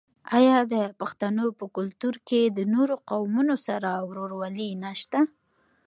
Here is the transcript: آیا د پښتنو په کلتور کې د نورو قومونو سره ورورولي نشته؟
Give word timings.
آیا 0.37 0.57
د 0.73 0.75
پښتنو 0.99 1.45
په 1.59 1.65
کلتور 1.77 2.15
کې 2.27 2.41
د 2.57 2.59
نورو 2.73 2.95
قومونو 3.09 3.55
سره 3.67 3.89
ورورولي 4.09 4.69
نشته؟ 4.83 5.19